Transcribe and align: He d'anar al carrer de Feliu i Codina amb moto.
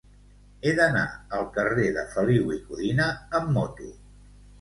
He 0.61 0.71
d'anar 0.77 1.03
al 1.39 1.43
carrer 1.57 1.85
de 1.97 2.05
Feliu 2.13 2.49
i 2.55 2.57
Codina 2.71 3.07
amb 3.41 3.53
moto. 3.59 3.91